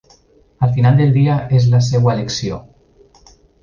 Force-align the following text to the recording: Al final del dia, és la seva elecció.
Al 0.67 0.71
final 0.77 0.97
del 1.03 1.13
dia, 1.19 1.37
és 1.61 1.71
la 1.77 1.85
seva 1.91 2.13
elecció. 2.17 2.63